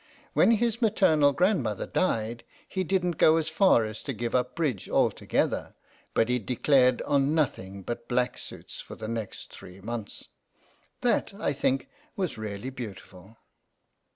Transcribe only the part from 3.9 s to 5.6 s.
to give up bridge alto 6 REGINALD IN